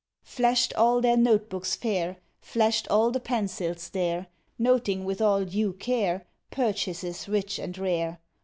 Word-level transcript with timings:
Flash'd 0.23 0.73
all 0.73 0.99
their 0.99 1.15
note 1.15 1.47
books 1.47 1.75
fair, 1.75 2.17
Flash'd 2.39 2.87
all 2.87 3.11
the 3.11 3.19
pencils 3.19 3.89
there, 3.89 4.25
Noting 4.57 5.05
with 5.05 5.21
all 5.21 5.45
due 5.45 5.73
care, 5.73 6.25
Purchases 6.49 7.29
rich 7.29 7.59
and 7.59 7.77
rare. 7.77 8.19